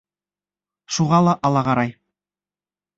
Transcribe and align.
Шуға 0.97 1.21
ла 1.27 1.37
Алағарай. 1.51 1.97